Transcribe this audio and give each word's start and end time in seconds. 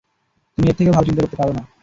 তুমি 0.57 0.65
এর 0.67 0.75
থেকেও 0.77 0.93
ভালো 0.93 1.05
চিন্তা 1.07 1.21
করতে 1.23 1.37
পারো। 1.39 1.51